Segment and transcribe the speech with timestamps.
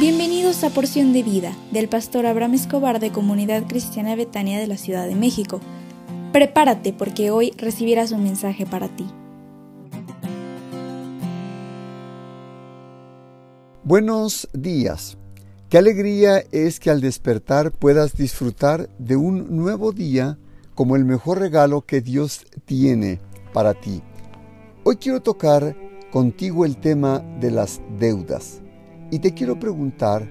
[0.00, 4.78] Bienvenidos a Porción de Vida del pastor Abraham Escobar de Comunidad Cristiana Betania de la
[4.78, 5.60] Ciudad de México.
[6.32, 9.04] Prepárate porque hoy recibirás un mensaje para ti.
[13.84, 15.18] Buenos días.
[15.68, 20.38] Qué alegría es que al despertar puedas disfrutar de un nuevo día
[20.74, 23.20] como el mejor regalo que Dios tiene
[23.52, 24.00] para ti.
[24.82, 25.76] Hoy quiero tocar
[26.10, 28.62] contigo el tema de las deudas
[29.10, 30.28] y te quiero preguntar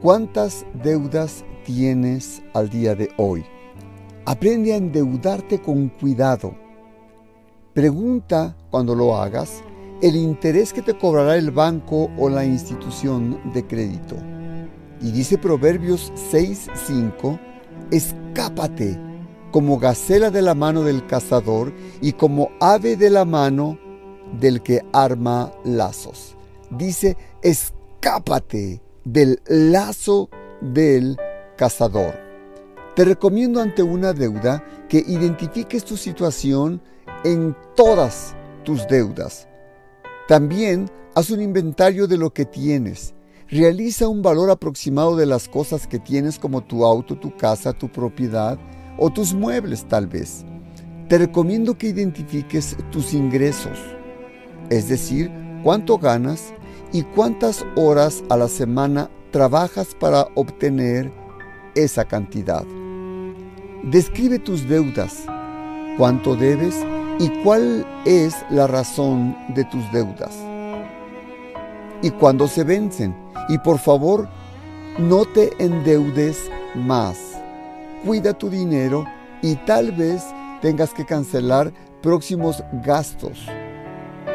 [0.00, 3.44] cuántas deudas tienes al día de hoy.
[4.24, 6.54] Aprende a endeudarte con cuidado.
[7.74, 9.62] Pregunta cuando lo hagas
[10.00, 14.16] el interés que te cobrará el banco o la institución de crédito.
[15.00, 17.38] Y dice Proverbios 6:5,
[17.90, 18.98] escápate
[19.50, 23.78] como gacela de la mano del cazador y como ave de la mano
[24.40, 26.36] del que arma lazos.
[26.70, 27.81] Dice, escápate
[29.04, 30.28] del lazo
[30.60, 31.16] del
[31.56, 32.14] cazador.
[32.96, 36.82] Te recomiendo ante una deuda que identifiques tu situación
[37.24, 39.46] en todas tus deudas.
[40.26, 43.14] También haz un inventario de lo que tienes.
[43.48, 47.88] Realiza un valor aproximado de las cosas que tienes como tu auto, tu casa, tu
[47.88, 48.58] propiedad
[48.98, 50.44] o tus muebles tal vez.
[51.08, 53.78] Te recomiendo que identifiques tus ingresos,
[54.70, 55.30] es decir,
[55.62, 56.52] cuánto ganas
[56.92, 61.12] y cuántas horas a la semana trabajas para obtener
[61.74, 62.64] esa cantidad.
[63.82, 65.24] Describe tus deudas,
[65.96, 66.76] cuánto debes
[67.18, 70.36] y cuál es la razón de tus deudas.
[72.02, 73.16] Y cuándo se vencen.
[73.48, 74.28] Y por favor,
[74.98, 77.18] no te endeudes más.
[78.04, 79.06] Cuida tu dinero
[79.40, 80.22] y tal vez
[80.60, 81.72] tengas que cancelar
[82.02, 83.46] próximos gastos.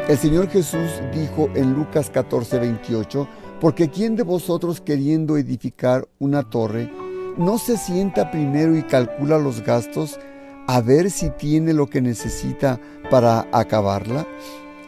[0.08, 3.28] El Señor Jesús dijo en Lucas 14, 28,
[3.60, 6.90] porque ¿quién de vosotros queriendo edificar una torre,
[7.36, 10.18] no se sienta primero y calcula los gastos
[10.66, 12.80] a ver si tiene lo que necesita
[13.10, 14.26] para acabarla?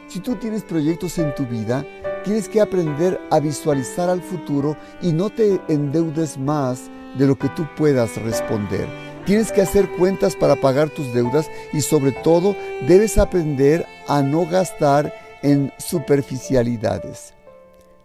[0.09, 1.85] Si tú tienes proyectos en tu vida,
[2.25, 7.51] tienes que aprender a visualizar al futuro y no te endeudes más de lo que
[7.51, 8.89] tú puedas responder.
[9.27, 12.57] Tienes que hacer cuentas para pagar tus deudas y sobre todo
[12.89, 17.33] debes aprender a no gastar en superficialidades.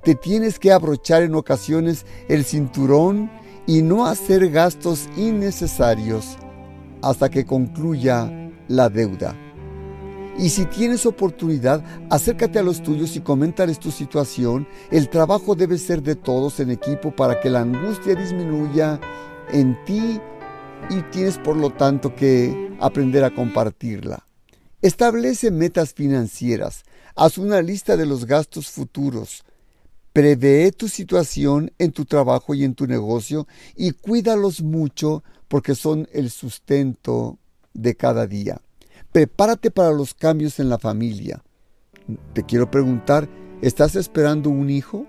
[0.03, 3.31] Te tienes que abrochar en ocasiones el cinturón
[3.65, 6.37] y no hacer gastos innecesarios
[7.01, 8.31] hasta que concluya
[8.67, 9.35] la deuda.
[10.37, 14.67] Y si tienes oportunidad, acércate a los tuyos y coméntales tu situación.
[14.91, 18.99] El trabajo debe ser de todos en equipo para que la angustia disminuya
[19.51, 20.19] en ti
[20.91, 24.24] y tienes por lo tanto que aprender a compartirla.
[24.85, 26.83] Establece metas financieras.
[27.15, 29.43] Haz una lista de los gastos futuros.
[30.13, 36.07] Prevé tu situación en tu trabajo y en tu negocio y cuídalos mucho porque son
[36.13, 37.39] el sustento
[37.73, 38.61] de cada día.
[39.11, 41.43] Prepárate para los cambios en la familia.
[42.33, 43.27] Te quiero preguntar,
[43.63, 45.07] ¿estás esperando un hijo?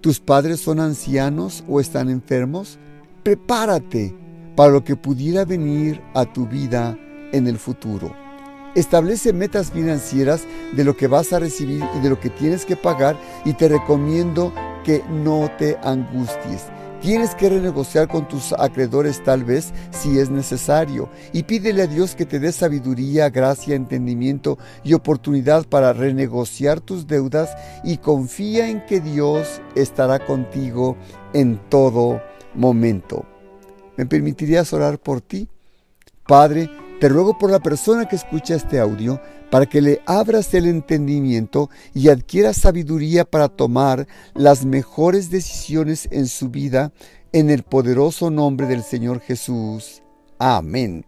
[0.00, 2.80] ¿Tus padres son ancianos o están enfermos?
[3.22, 4.12] Prepárate
[4.56, 6.98] para lo que pudiera venir a tu vida
[7.30, 8.27] en el futuro.
[8.74, 12.76] Establece metas financieras de lo que vas a recibir y de lo que tienes que
[12.76, 14.52] pagar y te recomiendo
[14.84, 16.66] que no te angusties.
[17.00, 22.16] Tienes que renegociar con tus acreedores tal vez si es necesario y pídele a Dios
[22.16, 27.50] que te dé sabiduría, gracia, entendimiento y oportunidad para renegociar tus deudas
[27.84, 30.96] y confía en que Dios estará contigo
[31.34, 32.20] en todo
[32.54, 33.24] momento.
[33.96, 35.48] ¿Me permitirías orar por ti?
[36.26, 36.68] Padre,
[37.00, 39.20] te ruego por la persona que escucha este audio
[39.50, 46.26] para que le abras el entendimiento y adquiera sabiduría para tomar las mejores decisiones en
[46.26, 46.92] su vida
[47.32, 50.02] en el poderoso nombre del Señor Jesús.
[50.38, 51.04] Amén.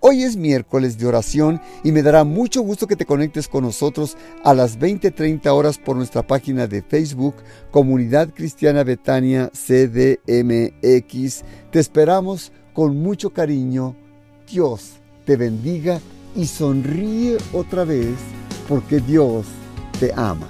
[0.00, 4.16] Hoy es miércoles de oración y me dará mucho gusto que te conectes con nosotros
[4.42, 7.36] a las 20:30 horas por nuestra página de Facebook
[7.70, 11.44] Comunidad Cristiana Betania CDMX.
[11.70, 13.96] Te esperamos con mucho cariño.
[14.46, 16.00] Dios te bendiga
[16.36, 18.16] y sonríe otra vez
[18.68, 19.46] porque Dios
[19.98, 20.48] te ama.